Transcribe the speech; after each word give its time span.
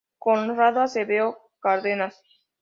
Conrado 0.17 0.81
Acevedo 0.81 1.37
Cárdenas. 1.61 2.15